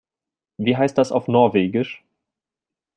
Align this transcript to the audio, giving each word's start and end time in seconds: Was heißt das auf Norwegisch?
Was 0.57 0.77
heißt 0.77 0.97
das 0.97 1.11
auf 1.11 1.27
Norwegisch? 1.27 2.03